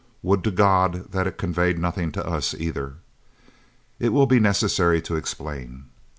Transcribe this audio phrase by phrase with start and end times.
[0.23, 2.95] Would to God that it conveyed nothing to us either!
[3.99, 5.89] It will be necessary to explain.